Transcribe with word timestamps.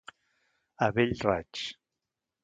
A 0.85 0.87
bell 0.95 1.13
raig. 1.27 1.53